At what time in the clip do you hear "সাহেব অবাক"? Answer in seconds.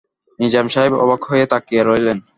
0.67-1.21